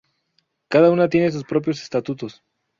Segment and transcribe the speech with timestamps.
[0.67, 2.41] Cada una tiene sus propios estatutos.